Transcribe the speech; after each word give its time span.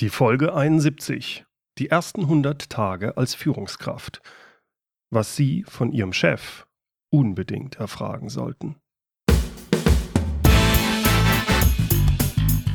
Die 0.00 0.10
Folge 0.10 0.54
71. 0.54 1.46
Die 1.78 1.88
ersten 1.88 2.24
100 2.24 2.68
Tage 2.68 3.16
als 3.16 3.34
Führungskraft. 3.34 4.20
Was 5.08 5.36
Sie 5.36 5.64
von 5.66 5.90
Ihrem 5.90 6.12
Chef 6.12 6.66
unbedingt 7.08 7.76
erfragen 7.76 8.28
sollten. 8.28 8.76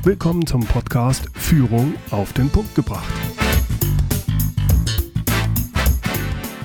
Willkommen 0.02 0.48
zum 0.48 0.66
Podcast 0.66 1.30
Führung 1.36 1.94
auf 2.10 2.34
den 2.34 2.50
Punkt 2.50 2.74
gebracht. 2.74 3.14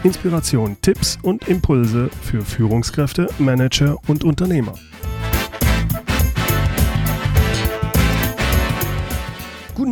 Inspiration, 0.05 0.79
Tipps 0.81 1.19
und 1.23 1.49
Impulse 1.49 2.09
für 2.23 2.41
Führungskräfte, 2.41 3.29
Manager 3.39 3.99
und 4.09 4.25
Unternehmer. 4.25 4.73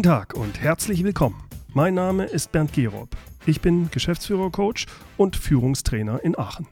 Tag 0.04 0.34
und 0.34 0.60
herzlich 0.60 1.02
willkommen. 1.02 1.48
Mein 1.72 1.94
Name 1.94 2.26
ist 2.26 2.52
Bernd 2.52 2.74
Gerob. 2.74 3.08
Ich 3.46 3.62
bin 3.62 3.90
Geschäftsführer-Coach 3.90 4.84
und 5.16 5.34
Führungstrainer 5.34 6.22
in 6.22 6.38
Aachen. 6.38 6.66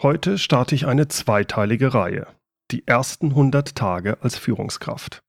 Heute 0.00 0.38
starte 0.38 0.74
ich 0.74 0.86
eine 0.86 1.08
zweiteilige 1.08 1.92
Reihe. 1.92 2.28
Die 2.70 2.88
ersten 2.88 3.32
100 3.32 3.74
Tage 3.74 4.16
als 4.22 4.38
Führungskraft. 4.38 5.20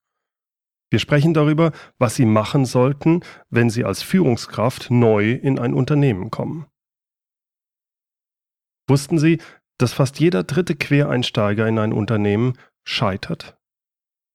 Wir 0.89 0.99
sprechen 0.99 1.34
darüber, 1.34 1.73
was 1.99 2.16
Sie 2.16 2.25
machen 2.25 2.63
sollten, 2.63 3.25
wenn 3.50 3.70
Sie 3.70 3.84
als 3.84 4.02
Führungskraft 4.02 4.89
neu 4.89 5.34
in 5.34 5.59
ein 5.59 5.73
Unternehmen 5.73 6.31
kommen. 6.31 6.66
Wussten 8.88 9.20
Sie, 9.20 9.41
dass 9.77 9.91
fast 9.91 10.22
jeder 10.22 10.44
dritte 10.44 10.77
Quereinsteiger 10.77 11.67
in 11.67 11.77
ein 11.77 11.91
Unternehmen 11.91 12.58
scheitert? 12.86 13.58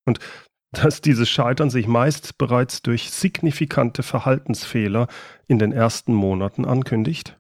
Und 0.05 0.21
dass 0.73 1.01
dieses 1.01 1.29
Scheitern 1.29 1.71
sich 1.71 1.87
meist 1.87 2.39
bereits 2.39 2.83
durch 2.83 3.11
signifikante 3.11 4.03
Verhaltensfehler 4.03 5.09
in 5.47 5.59
den 5.59 5.73
ersten 5.73 6.13
Monaten 6.13 6.65
ankündigt? 6.65 7.39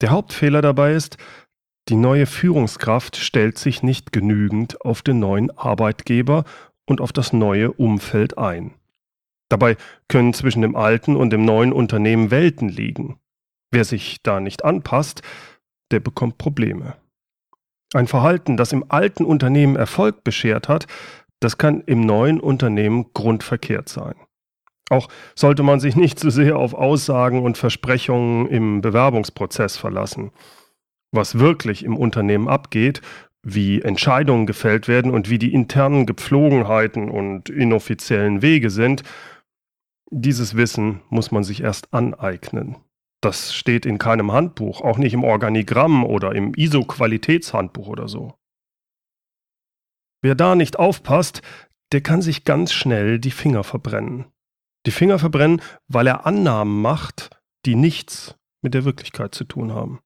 Der 0.00 0.10
Hauptfehler 0.10 0.62
dabei 0.62 0.92
ist, 0.92 1.16
die 1.88 1.96
neue 1.96 2.26
Führungskraft 2.26 3.16
stellt 3.16 3.58
sich 3.58 3.82
nicht 3.82 4.12
genügend 4.12 4.82
auf 4.82 5.02
den 5.02 5.18
neuen 5.18 5.50
Arbeitgeber 5.56 6.44
und 6.86 7.00
auf 7.00 7.12
das 7.12 7.32
neue 7.32 7.72
Umfeld 7.72 8.36
ein. 8.36 8.74
Dabei 9.48 9.76
können 10.08 10.34
zwischen 10.34 10.62
dem 10.62 10.76
alten 10.76 11.16
und 11.16 11.30
dem 11.30 11.44
neuen 11.44 11.72
Unternehmen 11.72 12.30
Welten 12.30 12.68
liegen. 12.68 13.18
Wer 13.70 13.84
sich 13.84 14.22
da 14.22 14.40
nicht 14.40 14.64
anpasst, 14.64 15.22
der 15.90 16.00
bekommt 16.00 16.38
Probleme. 16.38 16.96
Ein 17.94 18.06
Verhalten, 18.06 18.58
das 18.58 18.72
im 18.72 18.84
alten 18.90 19.24
Unternehmen 19.24 19.76
Erfolg 19.76 20.22
beschert 20.22 20.68
hat, 20.68 20.86
das 21.40 21.58
kann 21.58 21.82
im 21.86 22.00
neuen 22.00 22.40
Unternehmen 22.40 23.06
grundverkehrt 23.14 23.88
sein. 23.88 24.14
Auch 24.90 25.08
sollte 25.34 25.62
man 25.62 25.80
sich 25.80 25.96
nicht 25.96 26.18
zu 26.18 26.30
so 26.30 26.42
sehr 26.42 26.56
auf 26.56 26.74
Aussagen 26.74 27.42
und 27.42 27.58
Versprechungen 27.58 28.46
im 28.46 28.80
Bewerbungsprozess 28.80 29.76
verlassen. 29.76 30.32
Was 31.12 31.38
wirklich 31.38 31.84
im 31.84 31.96
Unternehmen 31.96 32.48
abgeht, 32.48 33.02
wie 33.42 33.82
Entscheidungen 33.82 34.46
gefällt 34.46 34.88
werden 34.88 35.10
und 35.10 35.30
wie 35.30 35.38
die 35.38 35.52
internen 35.52 36.06
Gepflogenheiten 36.06 37.10
und 37.10 37.48
inoffiziellen 37.50 38.42
Wege 38.42 38.70
sind, 38.70 39.02
dieses 40.10 40.56
Wissen 40.56 41.02
muss 41.10 41.30
man 41.30 41.44
sich 41.44 41.62
erst 41.62 41.92
aneignen. 41.92 42.76
Das 43.20 43.54
steht 43.54 43.84
in 43.84 43.98
keinem 43.98 44.32
Handbuch, 44.32 44.80
auch 44.80 44.96
nicht 44.96 45.12
im 45.12 45.24
Organigramm 45.24 46.04
oder 46.04 46.34
im 46.34 46.54
ISO-Qualitätshandbuch 46.54 47.88
oder 47.88 48.08
so. 48.08 48.37
Wer 50.22 50.34
da 50.34 50.54
nicht 50.54 50.78
aufpasst, 50.78 51.42
der 51.92 52.00
kann 52.02 52.22
sich 52.22 52.44
ganz 52.44 52.72
schnell 52.72 53.18
die 53.18 53.30
Finger 53.30 53.64
verbrennen. 53.64 54.26
Die 54.86 54.90
Finger 54.90 55.18
verbrennen, 55.18 55.62
weil 55.86 56.06
er 56.06 56.26
Annahmen 56.26 56.80
macht, 56.80 57.30
die 57.66 57.74
nichts 57.74 58.36
mit 58.62 58.74
der 58.74 58.84
Wirklichkeit 58.84 59.34
zu 59.34 59.44
tun 59.44 59.72
haben. 59.72 60.00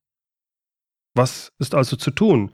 Was 1.14 1.52
ist 1.58 1.74
also 1.74 1.96
zu 1.96 2.10
tun 2.10 2.52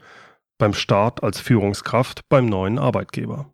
beim 0.57 0.73
Start 0.73 1.23
als 1.23 1.39
Führungskraft 1.39 2.27
beim 2.29 2.45
neuen 2.45 2.77
Arbeitgeber? 2.77 3.53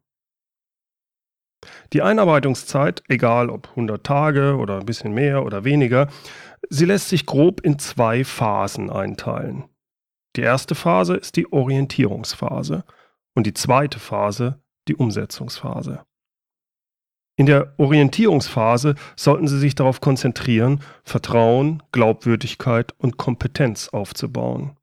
Die 1.94 2.02
Einarbeitungszeit, 2.02 3.04
egal 3.08 3.50
ob 3.50 3.70
100 3.70 4.04
Tage 4.04 4.56
oder 4.58 4.80
ein 4.80 4.86
bisschen 4.86 5.14
mehr 5.14 5.44
oder 5.44 5.64
weniger, 5.64 6.10
sie 6.70 6.86
lässt 6.86 7.10
sich 7.10 7.26
grob 7.26 7.62
in 7.62 7.80
zwei 7.80 8.24
Phasen 8.24 8.90
einteilen. 8.90 9.66
Die 10.36 10.42
erste 10.42 10.76
Phase 10.76 11.16
ist 11.16 11.38
die 11.38 11.52
Orientierungsphase 11.52 12.84
und 13.36 13.46
die 13.46 13.54
zweite 13.54 14.00
Phase 14.00 14.60
die 14.88 14.96
Umsetzungsphase. 14.96 16.04
In 17.38 17.46
der 17.46 17.74
Orientierungsphase 17.78 18.96
sollten 19.18 19.48
Sie 19.48 19.60
sich 19.60 19.76
darauf 19.76 20.00
konzentrieren, 20.00 20.82
Vertrauen, 21.04 21.84
Glaubwürdigkeit 21.92 22.94
und 22.98 23.18
Kompetenz 23.18 23.90
aufzubauen. 23.90 24.78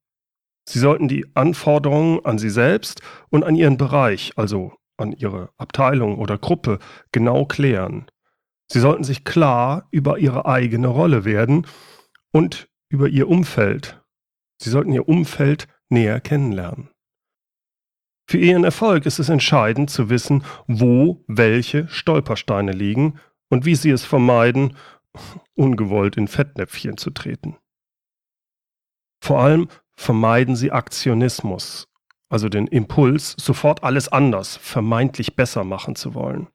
Sie 0.69 0.79
sollten 0.79 1.09
die 1.09 1.27
Anforderungen 1.35 2.25
an 2.25 2.39
Sie 2.39 2.51
selbst 2.51 3.01
und 3.31 3.43
an 3.43 3.57
Ihren 3.57 3.79
Bereich, 3.79 4.33
also 4.37 4.75
an 4.99 5.12
Ihre 5.12 5.49
Abteilung 5.57 6.19
oder 6.19 6.37
Gruppe, 6.37 6.79
genau 7.11 7.47
klären. 7.47 8.07
Sie 8.71 8.81
sollten 8.81 9.05
sich 9.05 9.25
klar 9.25 9.89
über 9.91 10.19
Ihre 10.19 10.47
eigene 10.47 10.89
Rolle 10.89 11.25
werden 11.25 11.67
und 12.33 12.69
über 12.91 13.09
Ihr 13.09 13.29
Umfeld. 13.29 14.03
Sie 14.59 14.71
sollten 14.71 14.93
Ihr 14.93 15.09
Umfeld 15.09 15.69
näher 15.89 16.21
kennenlernen. 16.21 16.92
Für 18.32 18.38
ihren 18.38 18.65
Erfolg 18.65 19.04
ist 19.04 19.19
es 19.19 19.28
entscheidend 19.28 19.91
zu 19.91 20.09
wissen, 20.09 20.43
wo 20.66 21.22
welche 21.26 21.87
Stolpersteine 21.88 22.72
liegen 22.72 23.20
und 23.50 23.66
wie 23.66 23.75
sie 23.75 23.91
es 23.91 24.06
vermeiden, 24.06 24.75
ungewollt 25.54 26.16
in 26.16 26.28
Fettnäpfchen 26.28 26.97
zu 26.97 27.10
treten. 27.10 27.59
Vor 29.22 29.41
allem 29.41 29.69
vermeiden 29.97 30.56
sie 30.56 30.72
Aktionismus, 30.72 31.88
also 32.31 32.48
den 32.48 32.66
Impuls, 32.69 33.34
sofort 33.38 33.84
alles 33.84 34.09
anders, 34.09 34.56
vermeintlich 34.56 35.37
besser 35.37 35.62
machen 35.62 35.94
zu 35.94 36.14
wollen. 36.14 36.49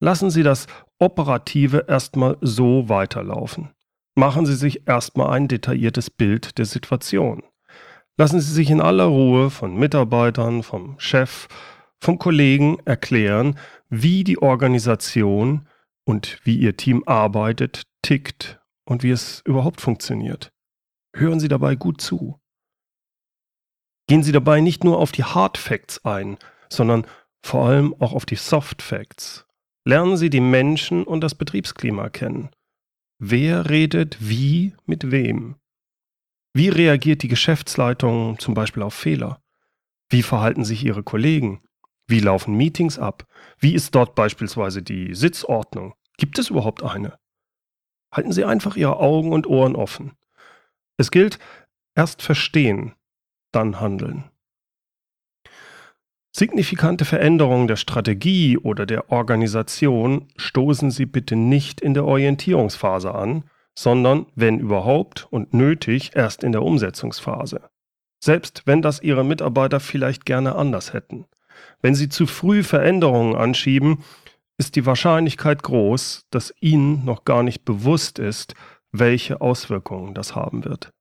Lassen 0.00 0.28
Sie 0.28 0.42
das 0.42 0.66
Operative 0.98 1.86
erstmal 1.88 2.36
so 2.42 2.90
weiterlaufen. 2.90 3.70
Machen 4.14 4.44
Sie 4.44 4.56
sich 4.56 4.86
erstmal 4.86 5.30
ein 5.30 5.48
detailliertes 5.48 6.10
Bild 6.10 6.58
der 6.58 6.66
Situation. 6.66 7.44
Lassen 8.18 8.40
Sie 8.40 8.52
sich 8.52 8.68
in 8.68 8.80
aller 8.80 9.04
Ruhe 9.04 9.48
von 9.48 9.76
Mitarbeitern, 9.76 10.64
vom 10.64 10.98
Chef, 10.98 11.46
vom 12.00 12.18
Kollegen 12.18 12.80
erklären, 12.84 13.56
wie 13.90 14.24
die 14.24 14.42
Organisation 14.42 15.68
und 16.04 16.40
wie 16.42 16.58
Ihr 16.58 16.76
Team 16.76 17.04
arbeitet, 17.06 17.84
tickt 18.02 18.60
und 18.84 19.04
wie 19.04 19.10
es 19.12 19.40
überhaupt 19.44 19.80
funktioniert. 19.80 20.52
Hören 21.14 21.38
Sie 21.38 21.46
dabei 21.46 21.76
gut 21.76 22.00
zu. 22.00 22.40
Gehen 24.08 24.24
Sie 24.24 24.32
dabei 24.32 24.60
nicht 24.60 24.82
nur 24.82 24.98
auf 24.98 25.12
die 25.12 25.24
Hard 25.24 25.56
Facts 25.56 26.04
ein, 26.04 26.38
sondern 26.68 27.06
vor 27.40 27.68
allem 27.68 27.94
auch 28.00 28.14
auf 28.14 28.26
die 28.26 28.36
Soft 28.36 28.82
Facts. 28.82 29.46
Lernen 29.84 30.16
Sie 30.16 30.28
die 30.28 30.40
Menschen 30.40 31.04
und 31.04 31.20
das 31.20 31.36
Betriebsklima 31.36 32.08
kennen. 32.08 32.50
Wer 33.20 33.70
redet 33.70 34.16
wie 34.20 34.74
mit 34.86 35.12
wem? 35.12 35.54
Wie 36.54 36.68
reagiert 36.68 37.22
die 37.22 37.28
Geschäftsleitung 37.28 38.38
zum 38.38 38.54
Beispiel 38.54 38.82
auf 38.82 38.94
Fehler? 38.94 39.42
Wie 40.08 40.22
verhalten 40.22 40.64
sich 40.64 40.84
ihre 40.84 41.02
Kollegen? 41.02 41.62
Wie 42.06 42.20
laufen 42.20 42.56
Meetings 42.56 42.98
ab? 42.98 43.26
Wie 43.58 43.74
ist 43.74 43.94
dort 43.94 44.14
beispielsweise 44.14 44.82
die 44.82 45.14
Sitzordnung? 45.14 45.94
Gibt 46.16 46.38
es 46.38 46.50
überhaupt 46.50 46.82
eine? 46.82 47.18
Halten 48.12 48.32
Sie 48.32 48.44
einfach 48.44 48.76
Ihre 48.76 48.98
Augen 48.98 49.32
und 49.32 49.46
Ohren 49.46 49.76
offen. 49.76 50.12
Es 50.96 51.10
gilt, 51.10 51.38
erst 51.94 52.22
verstehen, 52.22 52.94
dann 53.52 53.80
handeln. 53.80 54.30
Signifikante 56.34 57.04
Veränderungen 57.04 57.68
der 57.68 57.76
Strategie 57.76 58.56
oder 58.56 58.86
der 58.86 59.10
Organisation 59.10 60.28
stoßen 60.36 60.90
Sie 60.90 61.06
bitte 61.06 61.36
nicht 61.36 61.80
in 61.80 61.94
der 61.94 62.04
Orientierungsphase 62.04 63.14
an, 63.14 63.44
sondern, 63.78 64.26
wenn 64.34 64.58
überhaupt 64.58 65.28
und 65.30 65.54
nötig, 65.54 66.10
erst 66.16 66.42
in 66.42 66.50
der 66.50 66.62
Umsetzungsphase. 66.62 67.70
Selbst 68.18 68.62
wenn 68.64 68.82
das 68.82 69.00
Ihre 69.00 69.24
Mitarbeiter 69.24 69.78
vielleicht 69.78 70.26
gerne 70.26 70.56
anders 70.56 70.92
hätten. 70.92 71.26
Wenn 71.80 71.94
Sie 71.94 72.08
zu 72.08 72.26
früh 72.26 72.64
Veränderungen 72.64 73.36
anschieben, 73.36 74.02
ist 74.58 74.74
die 74.74 74.84
Wahrscheinlichkeit 74.84 75.62
groß, 75.62 76.26
dass 76.30 76.52
Ihnen 76.60 77.04
noch 77.04 77.24
gar 77.24 77.44
nicht 77.44 77.64
bewusst 77.64 78.18
ist, 78.18 78.56
welche 78.90 79.40
Auswirkungen 79.40 80.12
das 80.12 80.34
haben 80.34 80.64
wird. 80.64 80.92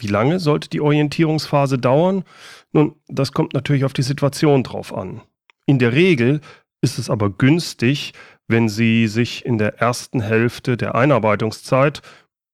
Wie 0.00 0.08
lange 0.08 0.40
sollte 0.40 0.68
die 0.68 0.80
Orientierungsphase 0.80 1.78
dauern? 1.78 2.24
Nun, 2.72 2.96
das 3.06 3.30
kommt 3.30 3.54
natürlich 3.54 3.84
auf 3.84 3.92
die 3.92 4.02
Situation 4.02 4.64
drauf 4.64 4.92
an. 4.92 5.20
In 5.66 5.78
der 5.78 5.92
Regel 5.92 6.40
ist 6.80 6.98
es 6.98 7.10
aber 7.10 7.30
günstig, 7.30 8.12
wenn 8.48 8.68
Sie 8.68 9.06
sich 9.06 9.44
in 9.46 9.58
der 9.58 9.78
ersten 9.78 10.20
Hälfte 10.20 10.76
der 10.76 10.94
Einarbeitungszeit, 10.94 12.02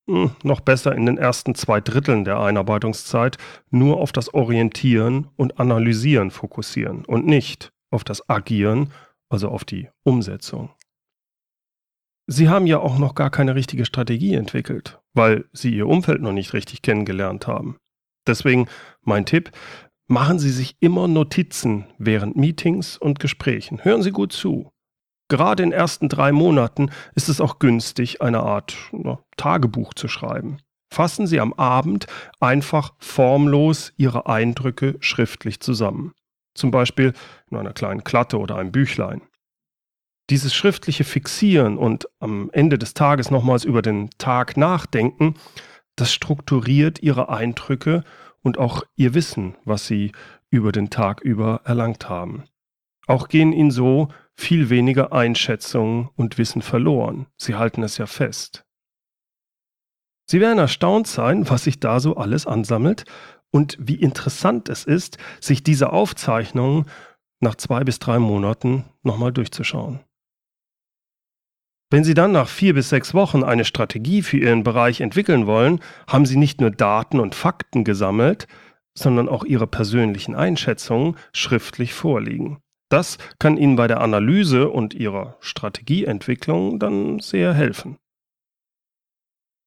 hm, 0.06 0.32
noch 0.42 0.60
besser 0.60 0.94
in 0.94 1.06
den 1.06 1.16
ersten 1.16 1.54
zwei 1.54 1.80
Dritteln 1.80 2.24
der 2.24 2.38
Einarbeitungszeit, 2.38 3.38
nur 3.70 3.98
auf 3.98 4.12
das 4.12 4.34
Orientieren 4.34 5.28
und 5.36 5.58
Analysieren 5.58 6.30
fokussieren 6.30 7.04
und 7.06 7.26
nicht 7.26 7.72
auf 7.90 8.04
das 8.04 8.28
Agieren 8.28 8.92
also 9.34 9.48
auf 9.48 9.64
die 9.64 9.88
Umsetzung. 10.04 10.70
Sie 12.26 12.48
haben 12.48 12.66
ja 12.66 12.78
auch 12.78 12.98
noch 12.98 13.14
gar 13.14 13.30
keine 13.30 13.54
richtige 13.54 13.84
Strategie 13.84 14.34
entwickelt, 14.34 15.00
weil 15.12 15.44
Sie 15.52 15.74
Ihr 15.74 15.86
Umfeld 15.86 16.22
noch 16.22 16.32
nicht 16.32 16.54
richtig 16.54 16.82
kennengelernt 16.82 17.46
haben. 17.46 17.76
Deswegen 18.26 18.66
mein 19.02 19.26
Tipp, 19.26 19.50
machen 20.06 20.38
Sie 20.38 20.50
sich 20.50 20.76
immer 20.80 21.08
Notizen 21.08 21.86
während 21.98 22.36
Meetings 22.36 22.96
und 22.96 23.20
Gesprächen. 23.20 23.84
Hören 23.84 24.02
Sie 24.02 24.12
gut 24.12 24.32
zu. 24.32 24.70
Gerade 25.28 25.62
in 25.62 25.70
den 25.70 25.78
ersten 25.78 26.08
drei 26.08 26.32
Monaten 26.32 26.90
ist 27.14 27.28
es 27.28 27.40
auch 27.40 27.58
günstig, 27.58 28.20
eine 28.20 28.40
Art 28.40 28.76
Tagebuch 29.36 29.94
zu 29.94 30.08
schreiben. 30.08 30.58
Fassen 30.92 31.26
Sie 31.26 31.40
am 31.40 31.54
Abend 31.54 32.06
einfach 32.40 32.94
formlos 32.98 33.92
Ihre 33.96 34.26
Eindrücke 34.26 34.96
schriftlich 35.00 35.60
zusammen. 35.60 36.12
Zum 36.54 36.70
Beispiel 36.70 37.14
in 37.50 37.56
einer 37.56 37.72
kleinen 37.72 38.04
Klatte 38.04 38.38
oder 38.38 38.56
einem 38.56 38.70
Büchlein. 38.70 39.22
Dieses 40.30 40.54
schriftliche 40.54 41.04
Fixieren 41.04 41.76
und 41.76 42.08
am 42.20 42.48
Ende 42.52 42.78
des 42.78 42.94
Tages 42.94 43.30
nochmals 43.30 43.64
über 43.64 43.82
den 43.82 44.10
Tag 44.18 44.56
nachdenken, 44.56 45.34
das 45.96 46.12
strukturiert 46.12 47.02
Ihre 47.02 47.28
Eindrücke 47.28 48.04
und 48.40 48.58
auch 48.58 48.84
Ihr 48.96 49.14
Wissen, 49.14 49.56
was 49.64 49.86
Sie 49.86 50.12
über 50.48 50.70
den 50.70 50.90
Tag 50.90 51.20
über 51.22 51.62
erlangt 51.64 52.08
haben. 52.08 52.44
Auch 53.06 53.28
gehen 53.28 53.52
Ihnen 53.52 53.70
so 53.70 54.08
viel 54.34 54.70
weniger 54.70 55.12
Einschätzungen 55.12 56.08
und 56.16 56.38
Wissen 56.38 56.62
verloren. 56.62 57.26
Sie 57.36 57.54
halten 57.54 57.82
es 57.82 57.98
ja 57.98 58.06
fest. 58.06 58.64
Sie 60.26 60.40
werden 60.40 60.58
erstaunt 60.58 61.06
sein, 61.06 61.48
was 61.50 61.64
sich 61.64 61.80
da 61.80 62.00
so 62.00 62.16
alles 62.16 62.46
ansammelt 62.46 63.04
und 63.50 63.76
wie 63.78 63.96
interessant 63.96 64.68
es 64.68 64.84
ist, 64.84 65.18
sich 65.40 65.62
diese 65.62 65.92
Aufzeichnungen 65.92 66.86
nach 67.40 67.54
zwei 67.56 67.84
bis 67.84 67.98
drei 67.98 68.18
Monaten 68.18 68.84
nochmal 69.02 69.32
durchzuschauen. 69.32 70.00
Wenn 71.90 72.02
Sie 72.02 72.14
dann 72.14 72.32
nach 72.32 72.48
vier 72.48 72.74
bis 72.74 72.88
sechs 72.88 73.14
Wochen 73.14 73.44
eine 73.44 73.64
Strategie 73.64 74.22
für 74.22 74.38
Ihren 74.38 74.64
Bereich 74.64 75.00
entwickeln 75.00 75.46
wollen, 75.46 75.80
haben 76.08 76.26
Sie 76.26 76.36
nicht 76.36 76.60
nur 76.60 76.70
Daten 76.70 77.20
und 77.20 77.34
Fakten 77.34 77.84
gesammelt, 77.84 78.48
sondern 78.96 79.28
auch 79.28 79.44
Ihre 79.44 79.66
persönlichen 79.66 80.34
Einschätzungen 80.34 81.16
schriftlich 81.32 81.92
vorliegen. 81.92 82.63
Das 82.90 83.18
kann 83.38 83.56
Ihnen 83.56 83.76
bei 83.76 83.86
der 83.86 84.00
Analyse 84.00 84.68
und 84.68 84.94
Ihrer 84.94 85.36
Strategieentwicklung 85.40 86.78
dann 86.78 87.18
sehr 87.20 87.54
helfen. 87.54 87.98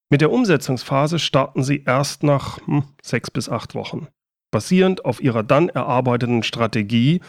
Mit 0.10 0.22
der 0.22 0.32
Umsetzungsphase 0.32 1.20
starten 1.20 1.64
Sie 1.64 1.84
erst 1.84 2.24
nach 2.24 2.66
hm, 2.66 2.84
sechs 3.02 3.30
bis 3.30 3.50
acht 3.50 3.76
Wochen. 3.76 4.08
Basierend 4.52 5.04
auf 5.04 5.22
Ihrer 5.22 5.44
dann 5.44 5.68
erarbeiteten 5.70 6.44
Strategie 6.44 7.22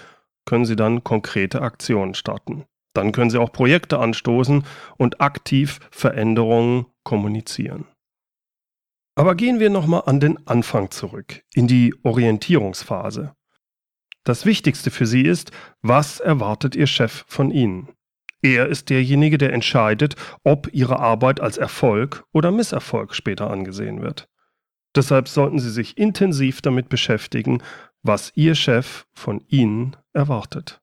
können 0.44 0.64
Sie 0.64 0.76
dann 0.76 1.02
konkrete 1.02 1.62
Aktionen 1.62 2.14
starten. 2.14 2.64
Dann 2.94 3.12
können 3.12 3.30
Sie 3.30 3.38
auch 3.38 3.52
Projekte 3.52 3.98
anstoßen 3.98 4.64
und 4.96 5.20
aktiv 5.20 5.80
Veränderungen 5.90 6.86
kommunizieren. 7.04 7.86
Aber 9.16 9.34
gehen 9.34 9.58
wir 9.58 9.68
nochmal 9.68 10.04
an 10.06 10.20
den 10.20 10.46
Anfang 10.46 10.92
zurück, 10.92 11.42
in 11.52 11.66
die 11.66 11.92
Orientierungsphase. 12.04 13.34
Das 14.28 14.44
Wichtigste 14.44 14.90
für 14.90 15.06
Sie 15.06 15.22
ist, 15.22 15.52
was 15.80 16.20
erwartet 16.20 16.76
Ihr 16.76 16.86
Chef 16.86 17.24
von 17.28 17.50
Ihnen? 17.50 17.88
Er 18.42 18.66
ist 18.66 18.90
derjenige, 18.90 19.38
der 19.38 19.54
entscheidet, 19.54 20.16
ob 20.44 20.68
Ihre 20.74 20.98
Arbeit 20.98 21.40
als 21.40 21.56
Erfolg 21.56 22.26
oder 22.34 22.50
Misserfolg 22.50 23.14
später 23.14 23.48
angesehen 23.48 24.02
wird. 24.02 24.28
Deshalb 24.94 25.28
sollten 25.28 25.58
Sie 25.58 25.70
sich 25.70 25.96
intensiv 25.96 26.60
damit 26.60 26.90
beschäftigen, 26.90 27.62
was 28.02 28.30
Ihr 28.34 28.54
Chef 28.54 29.06
von 29.14 29.42
Ihnen 29.48 29.96
erwartet. 30.12 30.82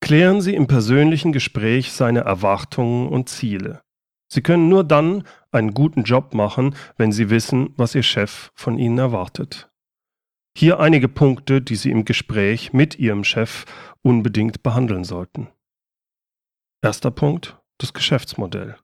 Klären 0.00 0.40
Sie 0.40 0.54
im 0.54 0.66
persönlichen 0.66 1.32
Gespräch 1.32 1.92
seine 1.92 2.20
Erwartungen 2.20 3.10
und 3.10 3.28
Ziele. 3.28 3.82
Sie 4.26 4.40
können 4.40 4.70
nur 4.70 4.84
dann 4.84 5.24
einen 5.50 5.74
guten 5.74 6.04
Job 6.04 6.32
machen, 6.32 6.74
wenn 6.96 7.12
Sie 7.12 7.28
wissen, 7.28 7.74
was 7.76 7.94
Ihr 7.94 8.02
Chef 8.02 8.52
von 8.54 8.78
Ihnen 8.78 8.96
erwartet. 8.96 9.70
Hier 10.56 10.78
einige 10.78 11.08
Punkte, 11.08 11.60
die 11.60 11.74
Sie 11.74 11.90
im 11.90 12.04
Gespräch 12.04 12.72
mit 12.72 12.98
Ihrem 12.98 13.24
Chef 13.24 13.64
unbedingt 14.02 14.62
behandeln 14.62 15.02
sollten. 15.02 15.48
Erster 16.80 17.10
Punkt, 17.10 17.58
das 17.78 17.92
Geschäftsmodell. 17.92 18.76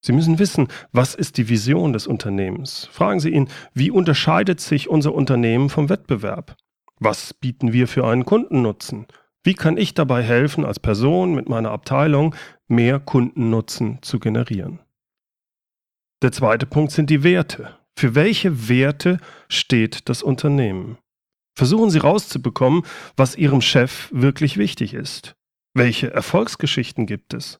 Sie 0.00 0.12
müssen 0.12 0.38
wissen, 0.38 0.68
was 0.92 1.14
ist 1.14 1.36
die 1.36 1.48
Vision 1.48 1.92
des 1.92 2.06
Unternehmens. 2.06 2.86
Fragen 2.86 3.20
Sie 3.20 3.30
ihn, 3.30 3.48
wie 3.72 3.90
unterscheidet 3.90 4.60
sich 4.60 4.88
unser 4.88 5.14
Unternehmen 5.14 5.70
vom 5.70 5.88
Wettbewerb? 5.88 6.56
Was 6.98 7.34
bieten 7.34 7.72
wir 7.72 7.86
für 7.86 8.06
einen 8.06 8.24
Kundennutzen? 8.24 9.06
Wie 9.44 9.54
kann 9.54 9.76
ich 9.76 9.94
dabei 9.94 10.22
helfen, 10.22 10.64
als 10.64 10.80
Person 10.80 11.34
mit 11.34 11.48
meiner 11.48 11.70
Abteilung 11.70 12.34
mehr 12.66 12.98
Kundennutzen 12.98 13.98
zu 14.02 14.18
generieren? 14.18 14.80
Der 16.22 16.32
zweite 16.32 16.66
Punkt 16.66 16.90
sind 16.90 17.10
die 17.10 17.22
Werte. 17.22 17.77
Für 17.98 18.14
welche 18.14 18.68
Werte 18.68 19.18
steht 19.48 20.08
das 20.08 20.22
Unternehmen? 20.22 20.98
Versuchen 21.56 21.90
Sie 21.90 21.98
rauszubekommen, 21.98 22.84
was 23.16 23.34
Ihrem 23.34 23.60
Chef 23.60 24.08
wirklich 24.12 24.56
wichtig 24.56 24.94
ist. 24.94 25.34
Welche 25.74 26.12
Erfolgsgeschichten 26.12 27.06
gibt 27.06 27.34
es? 27.34 27.58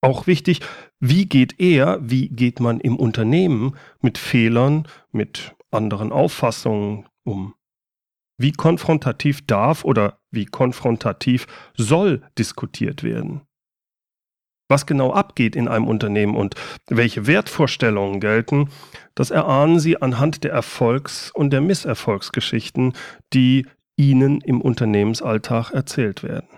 Auch 0.00 0.26
wichtig, 0.26 0.58
wie 0.98 1.26
geht 1.26 1.60
er, 1.60 2.00
wie 2.02 2.28
geht 2.28 2.58
man 2.58 2.80
im 2.80 2.96
Unternehmen 2.96 3.76
mit 4.00 4.18
Fehlern, 4.18 4.88
mit 5.12 5.54
anderen 5.70 6.10
Auffassungen 6.10 7.06
um? 7.22 7.54
Wie 8.38 8.50
konfrontativ 8.50 9.46
darf 9.46 9.84
oder 9.84 10.18
wie 10.32 10.46
konfrontativ 10.46 11.46
soll 11.76 12.24
diskutiert 12.36 13.04
werden? 13.04 13.45
Was 14.68 14.86
genau 14.86 15.12
abgeht 15.12 15.54
in 15.54 15.68
einem 15.68 15.86
Unternehmen 15.86 16.34
und 16.34 16.54
welche 16.88 17.26
Wertvorstellungen 17.26 18.20
gelten, 18.20 18.70
das 19.14 19.30
erahnen 19.30 19.78
Sie 19.78 20.02
anhand 20.02 20.42
der 20.42 20.52
Erfolgs- 20.52 21.30
und 21.30 21.50
der 21.50 21.60
Misserfolgsgeschichten, 21.60 22.94
die 23.32 23.66
Ihnen 23.96 24.40
im 24.40 24.60
Unternehmensalltag 24.60 25.70
erzählt 25.70 26.22
werden. 26.22 26.48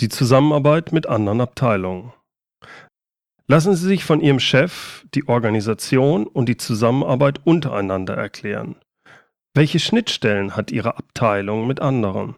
Die 0.00 0.08
Zusammenarbeit 0.08 0.92
mit 0.92 1.06
anderen 1.06 1.40
Abteilungen. 1.40 2.12
Lassen 3.48 3.74
Sie 3.74 3.88
sich 3.88 4.04
von 4.04 4.20
Ihrem 4.20 4.40
Chef 4.40 5.04
die 5.14 5.26
Organisation 5.26 6.26
und 6.26 6.48
die 6.48 6.56
Zusammenarbeit 6.56 7.40
untereinander 7.44 8.14
erklären. 8.14 8.76
Welche 9.54 9.80
Schnittstellen 9.80 10.54
hat 10.54 10.70
Ihre 10.70 10.96
Abteilung 10.98 11.66
mit 11.66 11.80
anderen? 11.80 12.36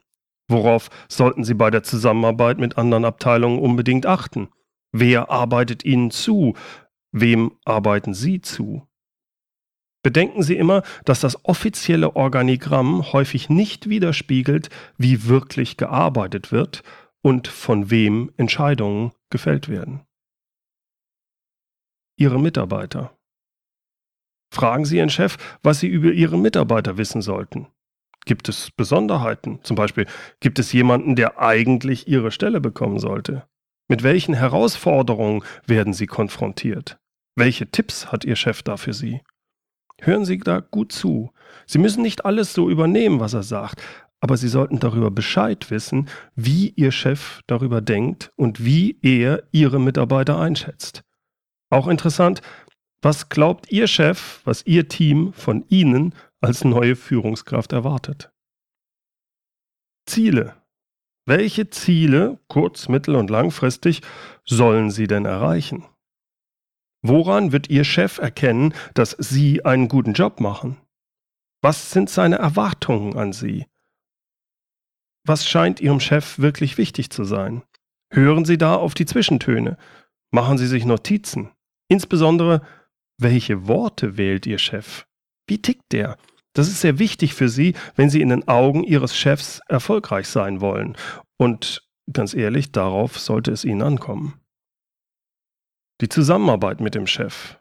Worauf 0.51 0.91
sollten 1.09 1.45
Sie 1.45 1.55
bei 1.55 1.71
der 1.71 1.85
Zusammenarbeit 1.85 2.59
mit 2.59 2.77
anderen 2.77 3.05
Abteilungen 3.05 3.61
unbedingt 3.61 4.05
achten? 4.05 4.49
Wer 4.91 5.31
arbeitet 5.31 5.85
Ihnen 5.85 6.11
zu? 6.11 6.55
Wem 7.13 7.53
arbeiten 7.65 8.15
Sie 8.15 8.41
zu? 8.41 8.85
Bedenken 10.03 10.43
Sie 10.43 10.57
immer, 10.57 10.83
dass 11.05 11.21
das 11.21 11.45
offizielle 11.45 12.17
Organigramm 12.17 13.13
häufig 13.13 13.49
nicht 13.49 13.89
widerspiegelt, 13.89 14.71
wie 14.99 15.29
wirklich 15.29 15.77
gearbeitet 15.77 16.51
wird 16.51 16.83
und 17.23 17.47
von 17.47 17.91
wem 17.91 18.33
Entscheidungen 18.37 19.13
gefällt 19.31 19.69
werden. 19.69 20.01
Ihre 22.17 22.41
Mitarbeiter. 22.41 23.17
Fragen 24.53 24.85
Sie 24.85 24.97
Ihren 24.97 25.11
Chef, 25.11 25.37
was 25.63 25.79
Sie 25.79 25.87
über 25.87 26.11
Ihre 26.11 26.39
Mitarbeiter 26.39 26.99
wissen 26.99 27.23
sollten. 27.23 27.69
Gibt 28.31 28.49
es 28.49 28.71
Besonderheiten? 28.71 29.59
Zum 29.65 29.75
Beispiel, 29.75 30.07
gibt 30.39 30.61
es 30.61 30.73
jemanden, 30.73 31.17
der 31.17 31.41
eigentlich 31.41 32.07
Ihre 32.07 32.31
Stelle 32.31 32.61
bekommen 32.61 33.01
sollte? 33.01 33.43
Mit 33.89 34.05
welchen 34.05 34.35
Herausforderungen 34.35 35.43
werden 35.67 35.93
Sie 35.95 36.07
konfrontiert? 36.07 37.01
Welche 37.35 37.73
Tipps 37.73 38.13
hat 38.13 38.25
Ihr 38.25 38.37
Chef 38.37 38.63
da 38.63 38.77
für 38.77 38.93
Sie? 38.93 39.21
Hören 40.01 40.25
Sie 40.25 40.39
da 40.39 40.61
gut 40.61 40.93
zu. 40.93 41.33
Sie 41.67 41.79
müssen 41.79 42.03
nicht 42.03 42.25
alles 42.25 42.53
so 42.53 42.71
übernehmen, 42.71 43.19
was 43.19 43.35
er 43.35 43.43
sagt, 43.43 43.83
aber 44.21 44.37
Sie 44.37 44.47
sollten 44.47 44.79
darüber 44.79 45.11
Bescheid 45.11 45.69
wissen, 45.73 46.09
wie 46.37 46.73
Ihr 46.77 46.93
Chef 46.93 47.41
darüber 47.49 47.81
denkt 47.81 48.31
und 48.37 48.65
wie 48.65 48.97
er 49.03 49.43
Ihre 49.51 49.81
Mitarbeiter 49.81 50.39
einschätzt. 50.39 51.03
Auch 51.69 51.89
interessant, 51.89 52.43
was 53.03 53.29
glaubt 53.29 53.73
Ihr 53.73 53.89
Chef, 53.89 54.41
was 54.45 54.65
Ihr 54.67 54.87
Team 54.87 55.33
von 55.33 55.65
Ihnen 55.69 56.15
als 56.41 56.65
neue 56.65 56.97
Führungskraft 56.97 57.73
erwartet? 57.73 58.33
Ziele. 60.07 60.57
Welche 61.27 61.71
Ziele, 61.71 62.39
kurz-, 62.49 62.89
mittel- 62.89 63.15
und 63.15 63.31
langfristig, 63.31 64.03
sollen 64.45 64.91
Sie 64.91 65.07
denn 65.07 65.27
erreichen? 65.27 65.85
Woran 67.03 67.53
wird 67.53 67.71
Ihr 67.71 67.85
Chef 67.85 68.19
erkennen, 68.19 68.75
dass 68.95 69.17
Sie 69.19 69.65
einen 69.65 69.89
guten 69.89 70.13
Job 70.13 70.41
machen? 70.41 70.77
Was 71.63 71.91
sind 71.91 72.11
seine 72.11 72.37
Erwartungen 72.37 73.17
an 73.17 73.33
Sie? 73.33 73.67
Was 75.27 75.47
scheint 75.49 75.81
Ihrem 75.81 76.01
Chef 76.01 76.39
wirklich 76.39 76.79
wichtig 76.79 77.11
zu 77.11 77.25
sein? 77.25 77.63
Hören 78.13 78.45
Sie 78.45 78.59
da 78.59 78.75
auf 78.75 78.95
die 78.95 79.07
Zwischentöne. 79.07 79.77
Machen 80.33 80.59
Sie 80.59 80.67
sich 80.67 80.85
Notizen. 80.85 81.53
Insbesondere 81.89 82.63
welche 83.19 83.69
Worte 83.69 84.17
wählt 84.17 84.47
Ihr 84.47 84.59
Chef? 84.59 85.07
Wie 85.47 85.61
tickt 85.61 85.93
der? 85.93 86.17
Das 86.53 86.69
ist 86.69 86.81
sehr 86.81 86.99
wichtig 86.99 87.35
für 87.35 87.49
Sie, 87.49 87.75
wenn 87.95 88.11
Sie 88.11 88.21
in 88.21 88.29
den 88.29 88.49
Augen 88.49 88.83
Ihres 88.83 89.17
Chefs 89.17 89.61
erfolgreich 89.69 90.29
sein 90.29 90.61
wollen. 90.61 90.97
Und 91.37 91.83
ganz 92.13 92.35
ehrlich, 92.35 92.73
darauf 92.73 93.19
sollte 93.19 93.53
es 93.53 93.65
Ihnen 93.65 93.83
ankommen. 93.83 94.41
Die 96.01 96.09
Zusammenarbeit 96.09 96.81
mit 96.81 96.95
dem 96.95 97.07
Chef. 97.07 97.59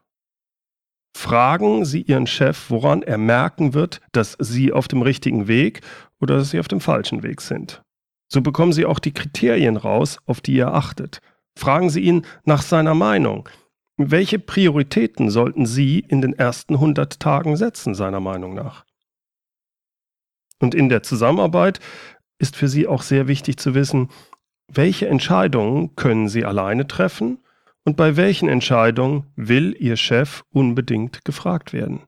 Fragen 1.15 1.86
Sie 1.86 2.01
Ihren 2.01 2.27
Chef, 2.27 2.69
woran 2.69 3.01
er 3.01 3.17
merken 3.17 3.74
wird, 3.74 4.00
dass 4.12 4.38
Sie 4.39 4.72
auf 4.72 4.88
dem 4.88 5.01
richtigen 5.01 5.48
Weg 5.48 5.81
oder 6.19 6.38
dass 6.38 6.51
Sie 6.51 6.60
auf 6.60 6.67
dem 6.67 6.81
falschen 6.81 7.24
Weg 7.24 7.41
sind. 7.41 7.81
So 8.31 8.41
bekommen 8.41 8.74
Sie 8.74 8.86
auch 8.86 9.00
die 9.00 9.13
Kriterien 9.13 9.75
raus, 9.75 10.19
auf 10.25 10.39
die 10.41 10.58
er 10.58 10.74
achtet. 10.74 11.19
Fragen 11.58 11.89
Sie 11.89 12.01
ihn 12.01 12.25
nach 12.46 12.62
seiner 12.62 12.93
Meinung. 12.93 13.50
Welche 14.01 14.39
Prioritäten 14.39 15.29
sollten 15.29 15.65
Sie 15.65 16.00
in 16.00 16.22
den 16.22 16.32
ersten 16.32 16.75
100 16.75 17.20
Tagen 17.20 17.58
setzen, 17.58 17.94
seiner 17.94 18.22
Meinung 18.22 18.53
nach? 18.53 18.86
Und 20.60 20.74
in 20.74 20.88
der 20.88 21.03
Zusammenarbeit 21.03 21.82
ist 22.38 22.56
für 22.56 22.70
Sie 22.70 22.88
auch 22.88 23.01
sehr 23.01 23.27
wichtig 23.27 23.58
zu 23.58 23.75
wissen, 23.75 24.10
welche 24.70 25.10
Entscheidungen 25.10 25.98
können 25.98 26.29
Sie 26.29 26.46
alleine 26.46 26.88
treffen 26.88 27.44
und 27.84 27.98
bei 27.98 28.15
welchen 28.15 28.48
Entscheidungen 28.48 29.34
will 29.36 29.75
Ihr 29.77 29.98
Chef 29.98 30.46
unbedingt 30.50 31.25
gefragt 31.25 31.74
werden. 31.74 32.03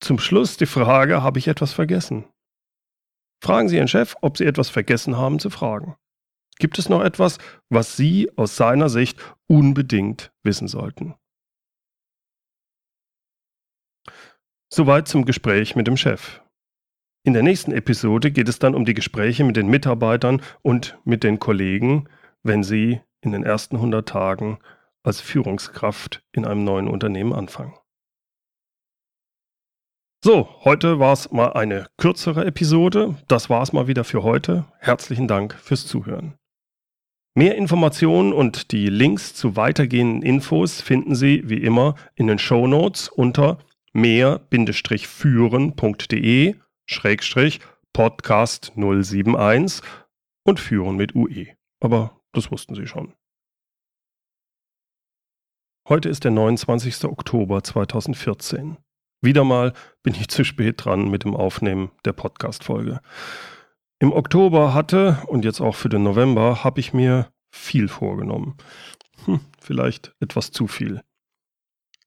Zum 0.00 0.18
Schluss 0.18 0.56
die 0.56 0.66
Frage, 0.66 1.22
habe 1.22 1.38
ich 1.38 1.46
etwas 1.46 1.72
vergessen? 1.72 2.24
Fragen 3.40 3.68
Sie 3.68 3.76
Ihren 3.76 3.86
Chef, 3.86 4.16
ob 4.20 4.36
Sie 4.36 4.46
etwas 4.46 4.68
vergessen 4.68 5.16
haben 5.16 5.38
zu 5.38 5.48
fragen. 5.48 5.94
Gibt 6.58 6.78
es 6.78 6.88
noch 6.88 7.02
etwas, 7.02 7.38
was 7.68 7.96
Sie 7.96 8.30
aus 8.36 8.56
seiner 8.56 8.88
Sicht 8.88 9.18
unbedingt 9.46 10.32
wissen 10.42 10.68
sollten? 10.68 11.14
Soweit 14.70 15.08
zum 15.08 15.24
Gespräch 15.24 15.76
mit 15.76 15.86
dem 15.86 15.96
Chef. 15.96 16.42
In 17.24 17.32
der 17.32 17.42
nächsten 17.42 17.72
Episode 17.72 18.30
geht 18.30 18.48
es 18.48 18.58
dann 18.58 18.74
um 18.74 18.84
die 18.84 18.94
Gespräche 18.94 19.44
mit 19.44 19.56
den 19.56 19.68
Mitarbeitern 19.68 20.42
und 20.62 20.98
mit 21.04 21.24
den 21.24 21.38
Kollegen, 21.38 22.08
wenn 22.42 22.62
Sie 22.62 23.00
in 23.20 23.32
den 23.32 23.44
ersten 23.44 23.76
100 23.76 24.08
Tagen 24.08 24.58
als 25.02 25.20
Führungskraft 25.20 26.22
in 26.32 26.44
einem 26.44 26.64
neuen 26.64 26.88
Unternehmen 26.88 27.32
anfangen. 27.32 27.74
So, 30.22 30.48
heute 30.64 30.98
war 30.98 31.12
es 31.12 31.30
mal 31.30 31.52
eine 31.52 31.86
kürzere 31.96 32.44
Episode. 32.44 33.16
Das 33.28 33.48
war 33.48 33.62
es 33.62 33.72
mal 33.72 33.86
wieder 33.86 34.04
für 34.04 34.22
heute. 34.22 34.66
Herzlichen 34.78 35.28
Dank 35.28 35.54
fürs 35.54 35.86
Zuhören. 35.86 36.36
Mehr 37.38 37.54
Informationen 37.54 38.32
und 38.32 38.72
die 38.72 38.88
Links 38.88 39.32
zu 39.32 39.54
weitergehenden 39.54 40.22
Infos 40.22 40.80
finden 40.80 41.14
Sie 41.14 41.48
wie 41.48 41.62
immer 41.62 41.94
in 42.16 42.26
den 42.26 42.40
Show 42.40 42.66
Notes 42.66 43.08
unter 43.08 43.58
mehr-führen.de 43.92 46.56
Podcast 47.92 48.72
071 48.74 49.88
und 50.42 50.58
führen 50.58 50.96
mit 50.96 51.14
UE. 51.14 51.46
Aber 51.78 52.20
das 52.32 52.50
wussten 52.50 52.74
Sie 52.74 52.88
schon. 52.88 53.14
Heute 55.88 56.08
ist 56.08 56.24
der 56.24 56.32
29. 56.32 57.04
Oktober 57.04 57.62
2014. 57.62 58.78
Wieder 59.22 59.44
mal 59.44 59.74
bin 60.02 60.16
ich 60.16 60.26
zu 60.26 60.42
spät 60.42 60.84
dran 60.84 61.08
mit 61.08 61.22
dem 61.22 61.36
Aufnehmen 61.36 61.92
der 62.04 62.14
Podcast-Folge. 62.14 63.00
Im 64.00 64.12
Oktober 64.12 64.74
hatte 64.74 65.18
und 65.26 65.44
jetzt 65.44 65.60
auch 65.60 65.74
für 65.74 65.88
den 65.88 66.04
November 66.04 66.62
habe 66.62 66.78
ich 66.78 66.92
mir 66.92 67.32
viel 67.50 67.88
vorgenommen. 67.88 68.56
Hm, 69.24 69.40
vielleicht 69.60 70.14
etwas 70.20 70.52
zu 70.52 70.68
viel. 70.68 71.02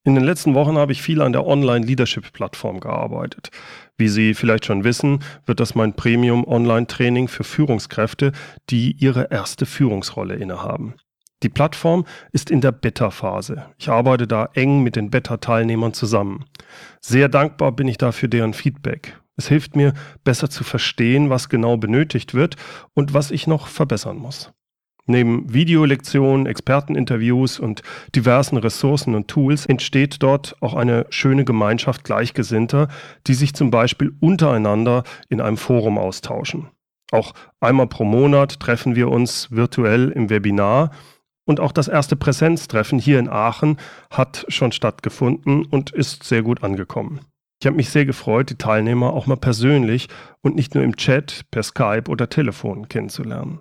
In 0.04 0.16
den 0.16 0.24
letzten 0.24 0.56
Wochen 0.56 0.78
habe 0.78 0.94
ich 0.94 1.02
viel 1.02 1.22
an 1.22 1.32
der 1.32 1.46
Online-Leadership-Plattform 1.46 2.80
gearbeitet. 2.80 3.52
Wie 3.98 4.08
Sie 4.08 4.34
vielleicht 4.34 4.66
schon 4.66 4.84
wissen, 4.84 5.20
wird 5.46 5.60
das 5.60 5.76
mein 5.76 5.94
Premium-Online-Training 5.94 7.28
für 7.28 7.44
Führungskräfte, 7.44 8.32
die 8.70 8.94
ihre 8.94 9.30
erste 9.30 9.68
Führungsrolle 9.68 10.36
innehaben. 10.36 10.96
Die 11.44 11.50
Plattform 11.50 12.06
ist 12.32 12.50
in 12.50 12.62
der 12.62 12.72
Beta-Phase. 12.72 13.66
Ich 13.78 13.90
arbeite 13.90 14.28
da 14.28 14.50
eng 14.54 14.82
mit 14.82 14.96
den 14.96 15.12
Beta-Teilnehmern 15.12 15.94
zusammen. 15.94 16.46
Sehr 17.00 17.30
dankbar 17.30 17.72
bin 17.72 17.88
ich 17.88 17.98
dafür 17.98 18.30
deren 18.30 18.54
Feedback. 18.54 19.21
Es 19.38 19.48
hilft 19.48 19.76
mir, 19.76 19.94
besser 20.24 20.50
zu 20.50 20.64
verstehen, 20.64 21.30
was 21.30 21.50
genau 21.50 21.78
benötigt 21.78 22.34
wird 22.34 22.56
und 22.94 23.14
was 23.14 23.32
ich 23.32 23.48
noch 23.48 23.68
verbessern 23.68 24.18
muss. 24.18 24.52
Neben 25.08 25.52
Videolektionen, 25.52 26.46
Experteninterviews 26.46 27.60
und 27.60 27.82
diversen 28.16 28.58
Ressourcen 28.58 29.16
und 29.16 29.28
Tools 29.28 29.66
entsteht 29.66 30.22
dort 30.22 30.56
auch 30.62 30.76
eine 30.76 31.08
schöne 31.10 31.44
Gemeinschaft 31.44 32.04
Gleichgesinnter, 32.04 32.88
die 33.26 33.34
sich 33.34 33.54
zum 33.56 33.72
Beispiel 33.72 34.14
untereinander 34.20 35.04
in 35.28 35.42
einem 35.42 35.58
Forum 35.58 35.98
austauschen. 35.98 36.70
Auch 37.12 37.34
einmal 37.60 37.88
pro 37.88 38.06
Monat 38.06 38.60
treffen 38.60 38.96
wir 38.96 39.10
uns 39.10 39.52
virtuell 39.52 40.10
im 40.10 40.30
Webinar 40.30 40.92
und 41.46 41.60
auch 41.60 41.72
das 41.72 41.88
erste 41.88 42.16
Präsenztreffen 42.16 43.00
hier 43.00 43.20
in 43.20 43.28
Aachen 43.28 43.78
hat 44.12 44.46
schon 44.48 44.72
stattgefunden 44.72 45.66
und 45.66 45.92
ist 45.92 46.24
sehr 46.24 46.44
gut 46.44 46.64
angekommen. 46.64 47.20
Ich 47.62 47.68
habe 47.68 47.78
mich 47.78 47.92
sehr 47.92 48.06
gefreut, 48.06 48.50
die 48.50 48.58
Teilnehmer 48.58 49.14
auch 49.14 49.28
mal 49.28 49.38
persönlich 49.38 50.08
und 50.42 50.56
nicht 50.56 50.74
nur 50.74 50.84
im 50.84 50.96
Chat, 50.96 51.46
per 51.52 51.62
Skype 51.62 52.10
oder 52.10 52.28
Telefon 52.28 52.90
kennenzulernen. 52.90 53.60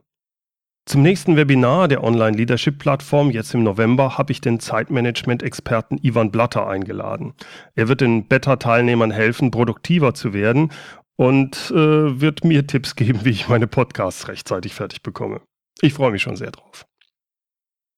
Zum 0.87 1.02
nächsten 1.02 1.37
Webinar 1.37 1.87
der 1.87 2.02
Online-Leadership-Plattform 2.02 3.30
jetzt 3.30 3.52
im 3.52 3.62
November 3.62 4.16
habe 4.16 4.33
ich 4.33 4.40
den 4.40 4.59
Zeitmanagement-Experten 4.59 5.99
Ivan 6.02 6.30
Blatter 6.30 6.66
eingeladen. 6.66 7.35
Er 7.75 7.88
wird 7.88 8.00
den 8.00 8.26
Beta-Teilnehmern 8.26 9.11
helfen, 9.11 9.50
produktiver 9.50 10.14
zu 10.14 10.33
werden 10.33 10.73
und 11.16 11.71
äh, 11.71 12.21
wird 12.23 12.42
mir 12.42 12.66
Tipps 12.66 12.97
geben, 12.97 13.21
wie 13.25 13.30
ich 13.30 13.50
meine 13.50 13.66
Podcasts 13.66 14.28
rechtzeitig 14.28 14.73
fertig 14.73 15.02
bekomme. 15.02 15.42
Ich 15.83 15.92
freue 15.92 16.11
mich 16.11 16.23
schon 16.23 16.37
sehr 16.37 16.52
drauf. 16.52 16.87